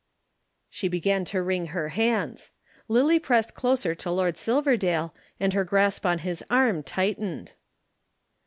She 0.71 0.87
began 0.87 1.25
to 1.25 1.43
wring 1.43 1.67
her 1.67 1.89
hands. 1.89 2.53
Lillie 2.87 3.19
pressed 3.19 3.53
closer 3.53 3.93
to 3.93 4.09
Lord 4.09 4.35
Silverdale 4.35 5.13
and 5.39 5.53
her 5.53 5.63
grasp 5.63 6.07
on 6.07 6.17
his 6.25 6.43
arm 6.49 6.81
tightened. 6.81 7.53